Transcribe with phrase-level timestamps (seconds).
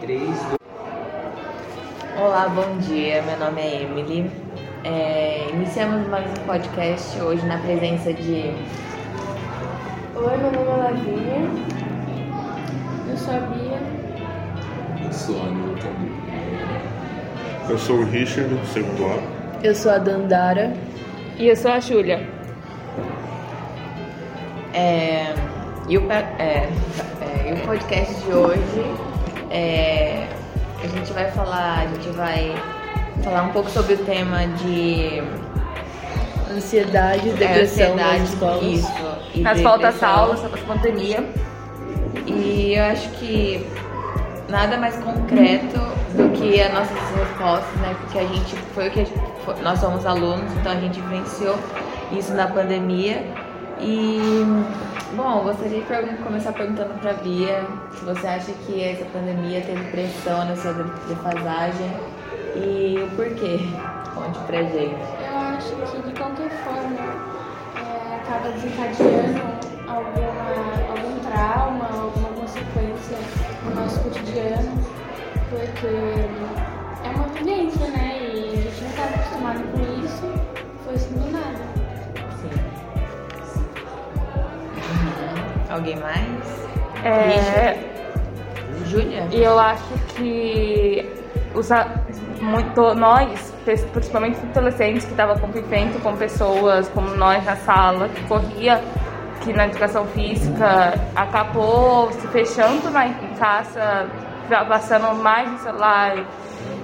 [0.00, 0.34] 3, 2...
[2.18, 3.20] Olá, bom dia.
[3.22, 4.30] Meu nome é Emily.
[4.82, 8.54] É, iniciamos mais um podcast hoje na presença de.
[10.16, 11.50] Oi, meu nome é Lavinha.
[13.10, 13.78] Eu sou a Bia.
[15.04, 15.92] Eu sou a Newton.
[17.68, 19.22] Eu sou o Richard, do segundo ano.
[19.62, 20.72] Eu sou a Dandara.
[21.36, 22.26] E eu sou a Júlia.
[24.72, 25.34] É,
[25.90, 29.09] e, o, é, é, e o podcast de hoje
[29.50, 30.26] é,
[30.82, 32.54] a gente vai falar, a gente vai
[33.22, 35.22] falar um pouco sobre o tema de
[36.50, 38.62] ansiedade, é, depressão ansiedade, nas escolas.
[38.62, 38.92] Isso,
[39.34, 41.24] e As faltas aulas, a pandemia.
[42.26, 43.66] E eu acho que
[44.48, 45.78] nada mais concreto
[46.14, 47.96] do que as nossas respostas, né?
[48.00, 51.00] Porque a gente foi o que a gente, foi, nós somos alunos, então a gente
[51.00, 51.56] vivenciou
[52.12, 53.24] isso na pandemia.
[53.82, 54.44] E
[55.16, 60.44] bom, gostaria de começar perguntando para Bia se você acha que essa pandemia teve pressão
[60.44, 60.74] na sua
[61.08, 61.90] defasagem
[62.56, 63.58] e o porquê.
[64.14, 65.00] Conte pra gente.
[65.24, 66.98] Eu acho que de qualquer forma
[67.76, 69.40] é, acaba desencadeando
[69.88, 70.50] alguma,
[70.90, 73.16] algum trauma, alguma consequência
[73.64, 74.78] no nosso cotidiano,
[75.48, 76.39] porque
[85.80, 86.68] Alguém mais?
[87.02, 87.74] É.
[88.84, 89.26] Júlia?
[89.30, 91.10] E eu acho que
[91.54, 91.70] os,
[92.42, 98.22] muito, nós, principalmente os adolescentes que estavam convivendo com pessoas como nós na sala, que
[98.24, 98.82] corria
[99.42, 104.06] que na educação física acabou se fechando na, em casa,
[104.68, 106.26] passando mais no celular.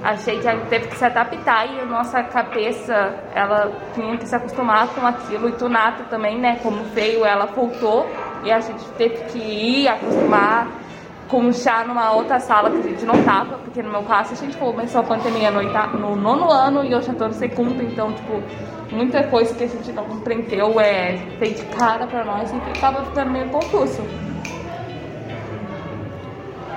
[0.02, 4.88] Achei que teve que se adaptar e a nossa cabeça, ela tinha que se acostumar
[4.88, 5.50] com aquilo.
[5.50, 8.06] E Tunata também, né, como veio, ela voltou
[8.46, 10.68] e a gente teve que ir acostumar
[11.28, 14.36] com chá numa outra sala que a gente não tava, porque no meu caso a
[14.36, 15.62] gente começou a pandemia no,
[15.98, 18.40] no nono ano e eu já tô no segundo, então, tipo,
[18.92, 23.04] muita coisa que a gente não compreendeu é feito de cara pra nós e ficava
[23.04, 24.02] ficando meio confuso.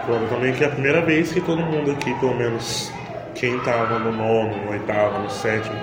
[0.05, 2.91] Claro também que é a primeira vez que todo mundo aqui, pelo menos
[3.35, 5.75] quem tava no nono, no oitavo, no sétimo,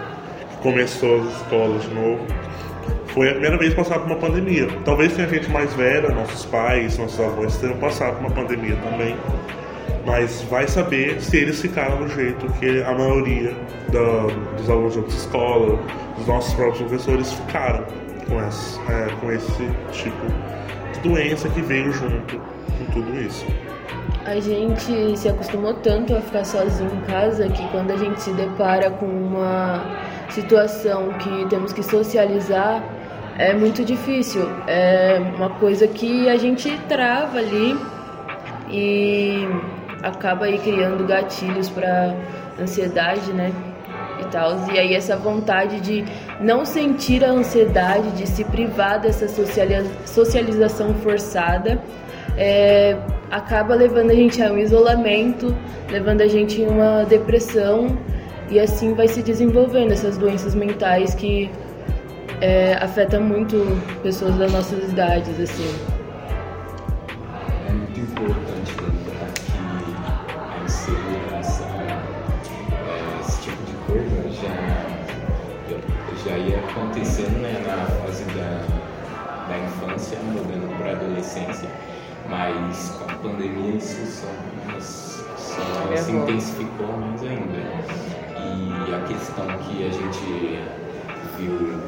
[0.60, 2.27] começou as escolas de novo,
[3.16, 4.69] foi a primeira vez passar por uma pandemia.
[4.84, 9.16] Talvez tenha gente mais velha, nossos pais, nossos avós tenham passado por uma pandemia também.
[10.04, 13.56] Mas vai saber se eles ficaram do jeito que a maioria
[13.91, 14.27] da,
[14.59, 15.78] dos alunos de outras escolas,
[16.19, 17.87] dos nossos próprios professores ficaram
[18.28, 20.27] com esse, é, com esse tipo
[20.93, 23.47] de doença que veio junto com tudo isso.
[24.27, 28.33] A gente se acostumou tanto a ficar sozinho em casa que quando a gente se
[28.34, 29.83] depara com uma
[30.28, 32.83] situação que temos que socializar,
[33.38, 34.42] é muito difícil.
[34.66, 37.76] É uma coisa que a gente trava ali
[38.70, 39.47] e
[40.02, 42.14] acaba aí criando gatilhos para
[42.60, 43.52] ansiedade, né?
[44.20, 44.70] E tal.
[44.72, 46.04] E aí essa vontade de
[46.41, 49.28] não sentir a ansiedade, de se privar dessa
[50.06, 51.80] socialização forçada,
[52.38, 52.97] é,
[53.30, 55.54] acaba levando a gente a um isolamento,
[55.91, 57.98] levando a gente a uma depressão
[58.50, 61.50] e assim vai se desenvolvendo essas doenças mentais que
[62.41, 63.56] é, afeta muito
[64.02, 65.74] pessoas das nossas idades, assim.
[67.69, 69.52] É muito importante lembrar que
[70.34, 74.54] a insegurança, é, esse tipo de coisa já,
[76.24, 78.62] já ia acontecendo né, na fase da,
[79.48, 81.68] da infância, mudando para a adolescência,
[82.28, 84.28] mas com a pandemia isso só,
[85.36, 87.56] só se intensificou mais ainda.
[88.38, 90.60] E a questão que a gente
[91.38, 91.80] viu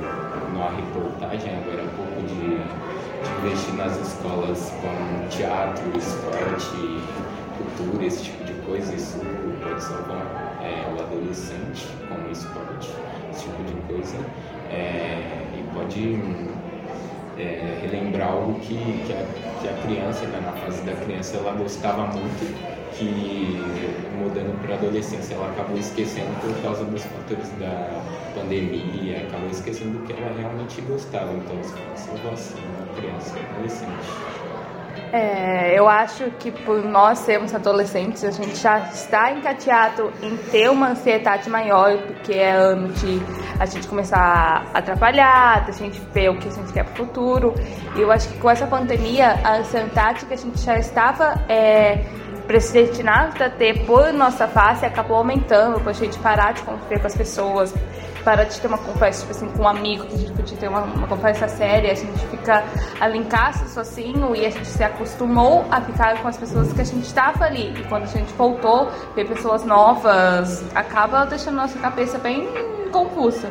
[0.58, 7.00] numa reportagem agora um pouco de, de investir nas escolas com teatro, esporte,
[7.56, 9.20] cultura, esse tipo de coisa, isso
[9.62, 12.90] pode salvar é, o adolescente com esporte,
[13.30, 14.18] esse tipo de coisa,
[14.70, 15.22] é,
[15.54, 16.20] e pode
[17.38, 21.52] é, relembrar algo que, que, a, que a criança, né, na fase da criança, ela
[21.52, 23.62] gostava muito que
[24.18, 28.02] mudando para a adolescência ela acabou esquecendo por causa dos fatores da
[28.38, 31.32] pandemia, acabou esquecendo do que ela realmente gostava.
[31.32, 32.60] Então, uma salvação
[32.98, 34.48] criança adolescente.
[35.12, 40.68] É, eu acho que por nós sermos adolescentes, a gente já está encateado em ter
[40.70, 43.18] uma ansiedade maior, porque é ano de
[43.58, 47.06] a gente começar a atrapalhar, a gente ver o que a gente quer para o
[47.06, 47.54] futuro.
[47.96, 52.04] E eu acho que com essa pandemia, a ansiedade que a gente já estava é,
[52.46, 57.06] predestinado a ter por nossa face acabou aumentando, por a gente parar de conviver com
[57.06, 57.74] as pessoas,
[58.28, 60.68] para de ter uma conversa, tipo assim, com um amigo, que a gente podia ter
[60.68, 62.62] uma, uma conversa séria, a gente fica
[63.00, 66.78] ali em casa sozinho e a gente se acostumou a ficar com as pessoas que
[66.82, 67.72] a gente estava ali.
[67.80, 72.46] E quando a gente voltou, ver pessoas novas, acaba deixando nossa cabeça bem
[72.92, 73.50] confusa.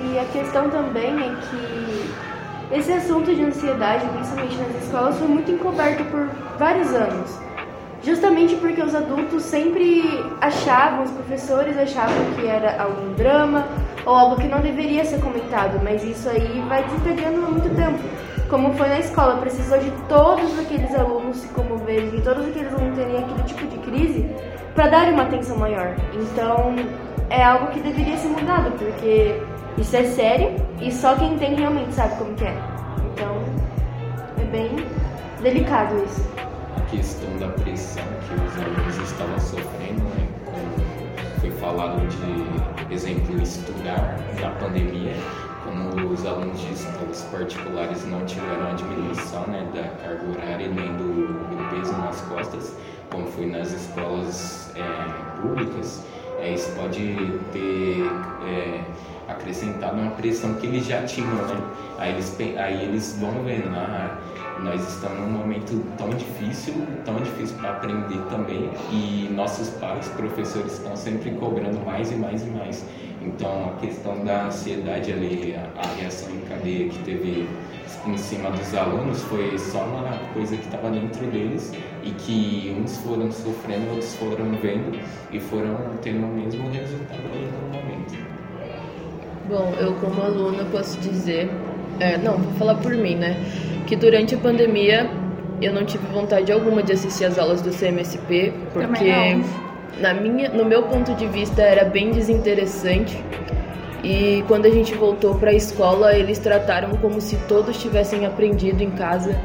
[0.00, 5.48] E a questão também é que esse assunto de ansiedade, principalmente nas escolas, foi muito
[5.48, 6.28] encoberto por
[6.58, 7.49] vários anos.
[8.02, 10.02] Justamente porque os adultos sempre
[10.40, 13.68] achavam, os professores achavam que era algum drama
[14.06, 17.98] ou algo que não deveria ser comentado, mas isso aí vai desencadeando há muito tempo.
[18.48, 23.18] Como foi na escola, precisou de todos aqueles alunos se comoverem, todos aqueles alunos terem
[23.18, 24.30] aquele tipo de crise
[24.74, 25.94] para dar uma atenção maior.
[26.14, 26.74] Então,
[27.28, 29.40] é algo que deveria ser mudado, porque
[29.76, 32.56] isso é sério e só quem tem realmente sabe como que é.
[33.12, 33.36] Então,
[34.38, 34.70] é bem
[35.42, 36.49] delicado isso
[36.90, 40.28] questão da pressão que os alunos estavam sofrendo, né?
[40.44, 45.14] como foi falado de exemplo estudar na pandemia,
[45.64, 50.92] como os alunos de escolas particulares não tiveram a diminuição né, da carga horária nem
[50.96, 52.76] do, do peso nas costas,
[53.08, 56.04] como foi nas escolas é, públicas,
[56.40, 58.02] é, isso pode ter
[58.48, 58.79] é,
[59.32, 61.56] acrescentado uma pressão que eles já tinham, né?
[61.98, 64.18] Aí eles, aí eles vão vendo, ah,
[64.62, 66.74] nós estamos num momento tão difícil,
[67.04, 72.42] tão difícil para aprender também, e nossos pais, professores, estão sempre cobrando mais e mais
[72.42, 72.84] e mais.
[73.22, 77.48] Então, a questão da ansiedade ali, a, a reação em cadeia que teve
[78.06, 81.72] em cima dos alunos foi só uma coisa que estava dentro deles
[82.02, 84.98] e que uns foram sofrendo, outros foram vendo
[85.30, 88.39] e foram tendo o mesmo resultado aí no momento.
[89.50, 91.50] Bom, eu como aluna posso dizer,
[91.98, 93.36] é, não, vou falar por mim, né?
[93.90, 95.10] que durante a pandemia
[95.60, 99.36] eu não tive vontade alguma de assistir as aulas do CMSP, porque
[99.98, 103.20] na minha, no meu ponto de vista era bem desinteressante.
[104.04, 108.80] E quando a gente voltou para a escola, eles trataram como se todos tivessem aprendido
[108.80, 109.36] em casa.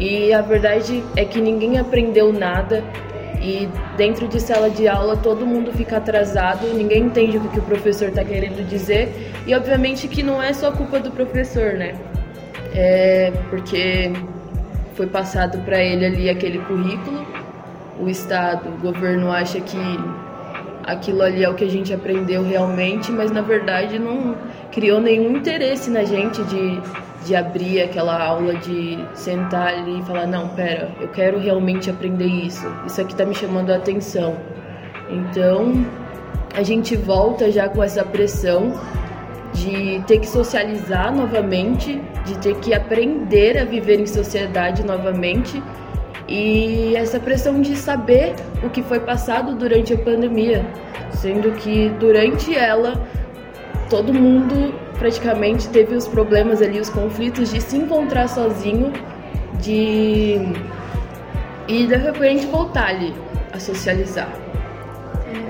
[0.00, 2.82] E a verdade é que ninguém aprendeu nada.
[3.42, 7.62] E dentro de sala de aula todo mundo fica atrasado, ninguém entende o que o
[7.62, 9.32] professor está querendo dizer.
[9.46, 11.94] E obviamente que não é só culpa do professor, né?
[12.74, 14.12] é porque
[14.94, 17.26] foi passado para ele ali aquele currículo,
[18.00, 19.78] o Estado, o governo acha que
[20.84, 24.34] aquilo ali é o que a gente aprendeu realmente, mas na verdade não
[24.72, 26.80] criou nenhum interesse na gente de,
[27.24, 32.26] de abrir aquela aula, de sentar ali e falar: não, pera, eu quero realmente aprender
[32.26, 34.36] isso, isso aqui está me chamando a atenção.
[35.10, 35.84] Então
[36.54, 38.72] a gente volta já com essa pressão
[39.54, 45.62] de ter que socializar novamente, de ter que aprender a viver em sociedade novamente
[46.28, 50.64] e essa pressão de saber o que foi passado durante a pandemia,
[51.10, 53.00] sendo que durante ela
[53.90, 58.92] todo mundo praticamente teve os problemas ali, os conflitos de se encontrar sozinho,
[59.54, 60.38] de
[61.66, 63.12] e de repente voltar ali
[63.52, 64.28] a socializar.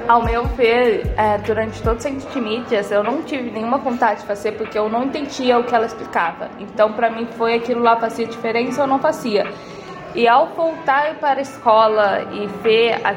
[0.08, 4.20] Ao meu ver, é, durante todo o centro de mídias, eu não tive nenhuma vontade
[4.20, 6.48] de fazer porque eu não entendia o que ela explicava.
[6.58, 9.46] Então, para mim, foi aquilo lá fazia diferença ou não fazia.
[10.14, 13.14] E ao voltar para a escola e ver a,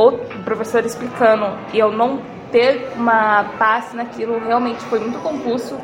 [0.00, 0.12] o
[0.44, 5.78] professor explicando e eu não ter uma paz naquilo, realmente foi muito confuso.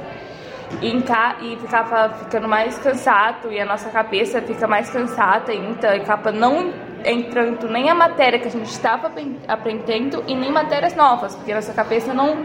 [0.82, 6.00] E, e ficava ficando mais cansado e a nossa cabeça fica mais cansada ainda e
[6.00, 6.72] acaba não
[7.04, 9.12] entrando nem a matéria que a gente estava
[9.46, 12.44] aprendendo e nem matérias novas, porque nossa cabeça não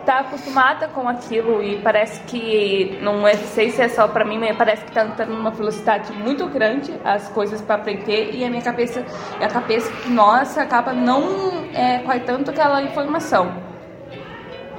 [0.00, 4.38] está acostumada com aquilo e parece que não é, sei se é só para mim,
[4.38, 8.50] mas parece que está entrando numa velocidade muito grande as coisas para aprender e a
[8.50, 9.04] minha cabeça,
[9.40, 13.70] a cabeça nossa acaba não é, tanto aquela informação.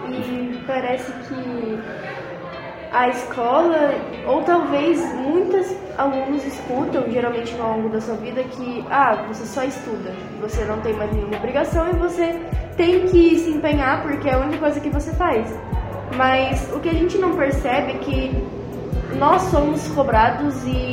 [0.07, 1.79] E parece que
[2.91, 3.93] a escola,
[4.27, 9.63] ou talvez muitos alunos escutam, geralmente ao longo da sua vida, que ah, você só
[9.63, 12.37] estuda, você não tem mais nenhuma obrigação e você
[12.75, 15.47] tem que se empenhar porque é a única coisa que você faz.
[16.17, 18.43] Mas o que a gente não percebe é que
[19.17, 20.91] nós somos cobrados e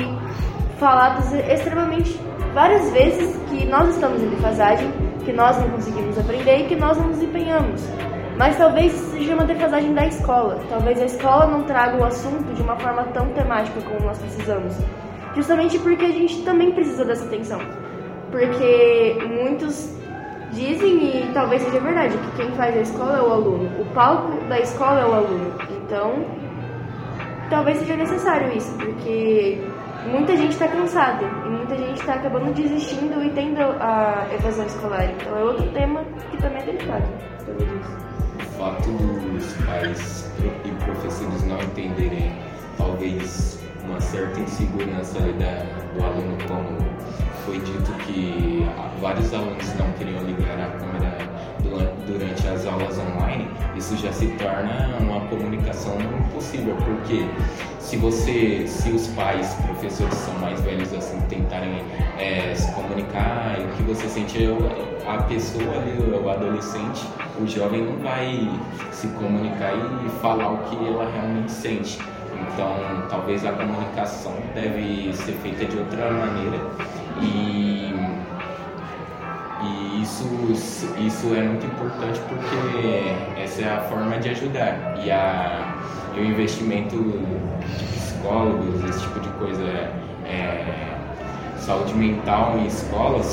[0.78, 2.20] falados extremamente
[2.54, 4.88] várias vezes que nós estamos em defasagem,
[5.24, 7.82] que nós não conseguimos aprender e que nós não nos empenhamos.
[8.38, 10.60] Mas talvez seja uma defasagem da escola.
[10.68, 14.76] Talvez a escola não traga o assunto de uma forma tão temática como nós precisamos.
[15.34, 17.60] Justamente porque a gente também precisa dessa atenção.
[18.30, 19.92] Porque muitos
[20.52, 23.82] dizem, e talvez seja verdade, que quem faz a escola é o aluno.
[23.82, 25.54] O palco da escola é o aluno.
[25.70, 26.24] Então,
[27.50, 29.60] talvez seja necessário isso, porque
[30.12, 35.06] muita gente está cansada e muita gente está acabando desistindo e tendo a evasão escolar.
[35.10, 37.08] Então, é outro tema que também é delicado,
[37.44, 38.07] pelo.
[38.58, 40.28] Fato dos pais
[40.64, 42.32] e professores não entenderem
[42.76, 45.62] talvez uma certa insegurança da,
[45.94, 46.76] do aluno, como
[47.46, 48.66] foi dito que
[49.00, 51.18] vários alunos não queriam ligar a câmera
[52.06, 57.24] durante as aulas online, isso já se torna uma comunicação impossível, porque
[57.78, 61.84] se você, se os pais, professores são mais velhos assim, tentarem
[62.18, 64.38] é, se comunicar, o que você sente,
[65.06, 67.06] a pessoa ali, o adolescente,
[67.40, 68.50] o jovem não vai
[68.90, 71.98] se comunicar e falar o que ela realmente sente.
[72.34, 76.58] Então, talvez a comunicação deve ser feita de outra maneira
[77.20, 77.94] e,
[79.62, 80.24] e isso,
[80.98, 85.74] isso é muito importante porque essa é a forma de ajudar e, a,
[86.16, 89.64] e o investimento de psicólogos, esse tipo de coisa,
[90.24, 90.87] é,
[91.68, 93.26] saúde mental em escolas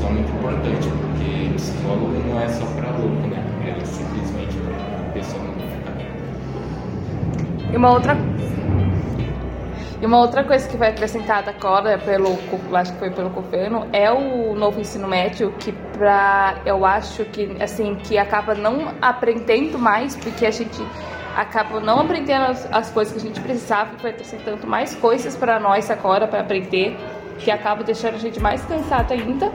[0.00, 3.44] são muito importantes porque psicólogo não é só para louco, né?
[3.66, 5.92] É simplesmente para pessoa não ficar.
[7.70, 8.16] E uma outra
[10.00, 12.30] e uma outra coisa que foi acrescentada agora pelo,
[12.74, 17.62] acho que foi pelo governo, é o novo ensino médio que para eu acho que
[17.62, 20.82] assim que acaba não aprendendo mais porque a gente
[21.36, 25.36] acaba não aprendendo as, as coisas que a gente precisava e foi acrescentando mais coisas
[25.36, 26.96] para nós agora para aprender
[27.38, 29.50] que acaba deixando a gente mais cansado ainda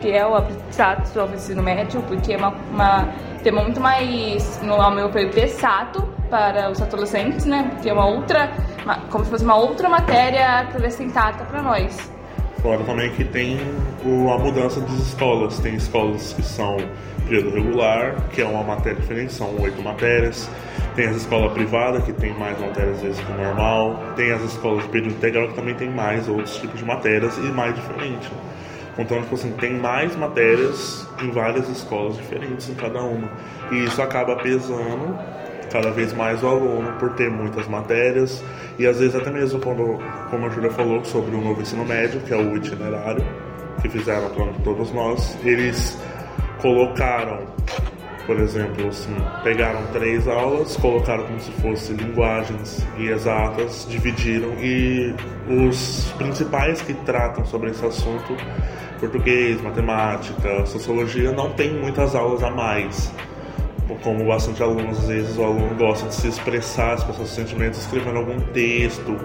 [0.00, 3.08] que é o aprendizado do ensino médio porque é uma, uma
[3.42, 7.68] tema muito mais no ao meu ver pesado para os adolescentes, né?
[7.70, 8.50] Porque é uma outra,
[8.82, 12.11] uma, como se fosse uma outra matéria acrescentada para nós.
[12.62, 13.58] Fora também que tem
[14.32, 15.58] a mudança das escolas.
[15.58, 16.76] Tem escolas que são
[17.28, 20.48] período regular, que é uma matéria diferente, são oito matérias.
[20.94, 23.98] Tem as escolas privadas, que tem mais matérias às vezes que o normal.
[24.14, 27.40] Tem as escolas de período integral, que também tem mais outros tipos de matérias e
[27.40, 28.30] mais diferente.
[28.96, 33.28] Então, tipo assim, tem mais matérias em várias escolas diferentes em cada uma.
[33.72, 35.18] E isso acaba pesando
[35.72, 38.44] cada vez mais o aluno por ter muitas matérias.
[38.78, 39.98] E às vezes até mesmo quando,
[40.30, 43.24] como a Júlia falou sobre o novo ensino médio, que é o itinerário
[43.80, 45.98] que fizeram para todos nós, eles
[46.60, 47.40] colocaram,
[48.26, 55.12] por exemplo, assim, pegaram três aulas, colocaram como se fossem linguagens e exatas, dividiram e
[55.48, 58.36] os principais que tratam sobre esse assunto,
[59.00, 63.12] português, matemática, sociologia, não tem muitas aulas a mais
[64.02, 68.18] como bastante alunos, às vezes o aluno gosta de se expressar, expressar seus sentimentos escrevendo
[68.18, 69.16] algum texto,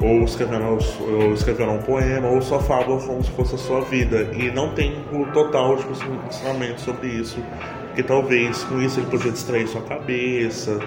[0.00, 4.28] ou escrevendo, ou escrevendo um poema, ou só fala como se fosse a sua vida.
[4.34, 7.42] E não tem o total tipo, assim, ensinamento sobre isso,
[7.86, 10.78] porque talvez com isso ele poderia distrair sua cabeça,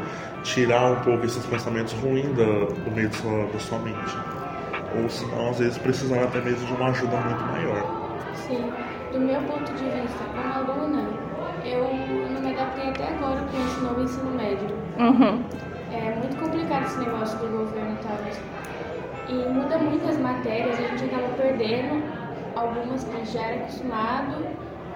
[0.44, 4.18] tirar um pouco esses pensamentos ruins do meio da sua, da sua mente.
[5.02, 8.08] Ou senão, às vezes, precisando até mesmo de uma ajuda muito maior.
[8.48, 8.72] Sim,
[9.12, 11.04] do meu ponto de vista, como aluna,
[11.66, 11.84] eu
[12.34, 14.68] não me adaptei até agora com esse novo ensino médio.
[15.00, 15.44] Uhum.
[15.92, 18.18] É muito complicado esse negócio do governo, tal.
[19.30, 22.04] E muda muitas matérias, a gente acaba perdendo
[22.56, 24.46] algumas que a gente já era acostumado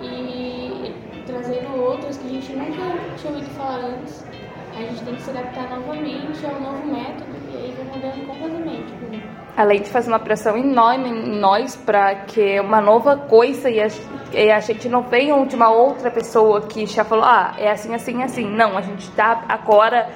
[0.01, 0.93] e
[1.25, 4.25] trazendo outras que a gente nunca tinha ouvido falar antes.
[4.73, 9.40] A gente tem que se adaptar novamente ao novo método e aí vai mudando completamente.
[9.55, 13.87] Além de fazer uma pressão enorme em nós para que uma nova coisa e a,
[14.33, 17.93] e a gente não venha de uma outra pessoa que já falou, ah, é assim,
[17.93, 18.49] assim, assim.
[18.49, 20.09] Não, a gente está agora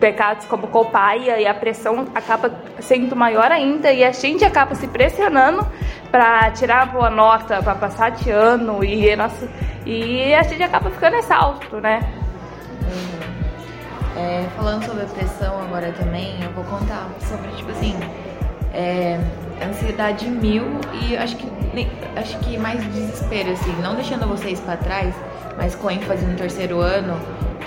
[0.00, 4.88] pecados como copaia e a pressão acaba sendo maior ainda e a gente acaba se
[4.88, 5.64] pressionando
[6.10, 9.46] para tirar boa nota, para passar de ano e, nossa,
[9.84, 12.00] e a gente acaba ficando exausto, né?
[14.16, 17.94] É, falando sobre a pressão agora também, eu vou contar sobre, tipo assim,
[18.72, 19.18] é,
[19.64, 20.64] ansiedade mil
[21.02, 21.46] e acho que,
[22.16, 25.14] acho que mais desespero, assim, não deixando vocês para trás,
[25.56, 27.18] mas com ênfase no terceiro ano,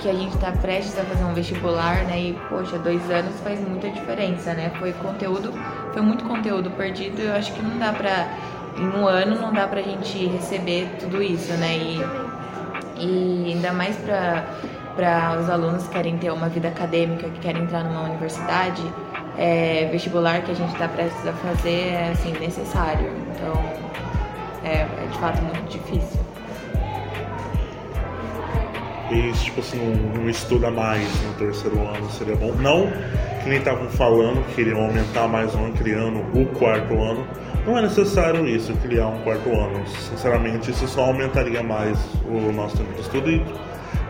[0.02, 2.20] que a gente tá prestes a fazer um vestibular, né?
[2.20, 4.72] E, poxa, dois anos faz muita diferença, né?
[4.80, 5.54] Foi conteúdo,
[5.94, 8.28] foi muito conteúdo perdido eu acho que não dá pra.
[8.76, 11.78] Em um ano não dá pra gente receber tudo isso, né?
[11.78, 12.02] E,
[12.98, 14.44] e ainda mais pra,
[14.96, 18.82] pra os alunos que querem ter uma vida acadêmica, que querem entrar numa universidade,
[19.38, 23.12] é, vestibular que a gente está prestes a fazer é assim, necessário.
[23.32, 23.54] Então
[24.64, 26.20] é, é de fato muito difícil.
[29.12, 32.52] E tipo assim, um, um estudo a mais no terceiro ano seria bom.
[32.54, 32.90] Não
[33.44, 37.28] que nem estavam falando que queriam aumentar mais um ano, criando o quarto ano.
[37.66, 39.86] Não é necessário isso, criar um quarto ano.
[39.88, 43.46] Sinceramente, isso só aumentaria mais o nosso tempo de estudo e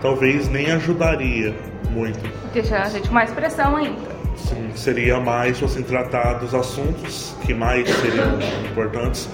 [0.01, 1.53] talvez nem ajudaria
[1.89, 2.19] muito.
[2.53, 4.12] Deixar a gente com mais pressão ainda.
[4.35, 9.29] Sim, seria mais assim, tratar dos assuntos que mais seriam importantes.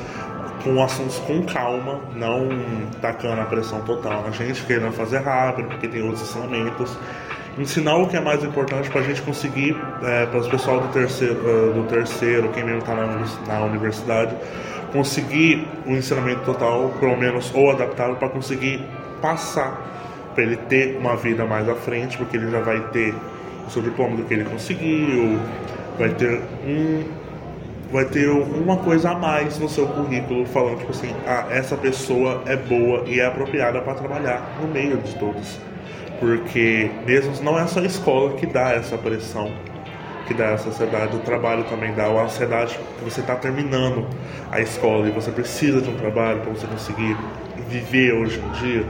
[0.63, 2.49] com assuntos com calma, não
[3.01, 6.97] tacando a pressão total na gente, querendo fazer rápido, porque tem outros ensinamentos.
[7.57, 10.87] Ensinar o que é mais importante para a gente conseguir, é, para os pessoal do
[10.89, 14.35] terceiro, uh, do terceiro quem mesmo está na universidade,
[14.91, 18.85] conseguir o um ensinamento total, pelo menos, ou adaptado, para conseguir
[19.21, 19.81] passar,
[20.33, 23.13] para ele ter uma vida mais à frente, porque ele já vai ter
[23.69, 25.39] o seu diploma do que ele conseguiu,
[25.97, 27.03] vai ter um
[27.91, 32.43] vai ter uma coisa a mais no seu currículo falando tipo assim, ah, essa pessoa
[32.45, 35.59] é boa e é apropriada para trabalhar no meio de todos.
[36.19, 39.51] Porque mesmo não é só a escola que dá essa pressão,
[40.27, 44.05] que dá essa ansiedade, o trabalho também dá a ansiedade que você está terminando
[44.51, 47.17] a escola e você precisa de um trabalho para você conseguir
[47.67, 48.85] viver hoje em dia.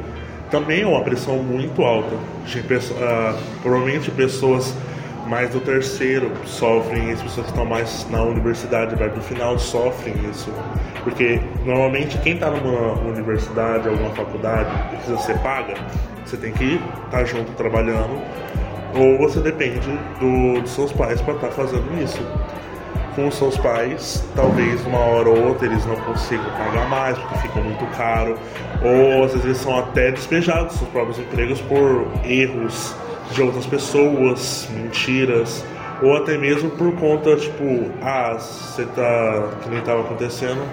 [0.51, 2.15] Também é uma pressão muito alta.
[2.45, 4.73] De, uh, provavelmente pessoas
[5.27, 10.15] mais do terceiro sofrem, as pessoas que estão mais na universidade, vai do final, sofrem
[10.29, 10.51] isso.
[11.03, 15.75] Porque normalmente quem está numa universidade, alguma faculdade, precisa ser paga,
[16.25, 18.19] você tem que estar tá junto trabalhando,
[18.95, 19.87] ou você depende
[20.19, 22.19] do, dos seus pais para estar tá fazendo isso.
[23.19, 27.59] Com seus pais, talvez uma hora ou outra eles não consigam pagar mais porque fica
[27.59, 28.39] muito caro,
[28.81, 32.95] ou às vezes são até despejados dos próprios empregos por erros
[33.31, 35.65] de outras pessoas, mentiras,
[36.01, 39.49] ou até mesmo por conta, tipo, ah, você tá.
[39.63, 40.63] que nem estava acontecendo,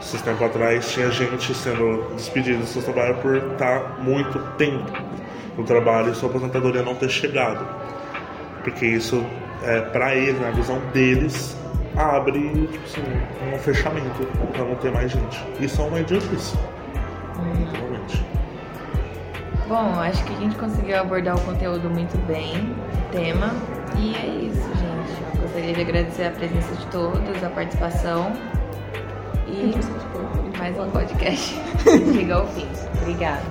[0.00, 4.92] esses tempos atrás tinha gente sendo despedida do seu trabalho por estar tá muito tempo
[5.56, 7.66] no trabalho e sua aposentadoria não ter chegado.
[8.62, 9.26] Porque isso,
[9.64, 11.58] é, para eles, na visão deles,
[11.96, 13.02] abre tipo assim,
[13.54, 15.44] um fechamento para não ter mais gente.
[15.60, 16.56] Isso é uma idiotice.
[17.56, 18.24] Literalmente.
[19.68, 23.54] Bom, acho que a gente conseguiu abordar o conteúdo muito bem, o tema.
[23.98, 25.36] E é isso, gente.
[25.36, 28.32] Eu gostaria de agradecer a presença de todos, a participação.
[29.46, 29.74] E
[30.58, 31.54] mais um podcast.
[31.84, 32.66] Chega ao fim.
[33.02, 33.42] Obrigada.